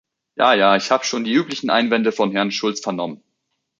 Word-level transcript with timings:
Ja, 0.35 0.55
ja, 0.55 0.75
ich 0.77 0.89
habe 0.89 1.05
schon 1.05 1.25
die 1.25 1.31
üblichen 1.33 1.69
Einwände 1.69 2.11
von 2.11 2.31
Herrn 2.31 2.49
Schulz 2.51 2.79
vernommen. 2.79 3.21